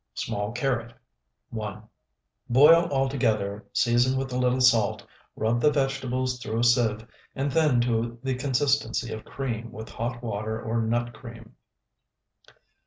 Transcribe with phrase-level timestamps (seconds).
[0.15, 0.95] Small carrot,
[1.51, 1.83] 1.
[2.49, 7.53] Boil all together, season with a little salt, rub the vegetables through a sieve, and
[7.53, 11.53] thin to the consistency of cream with hot water or nut cream.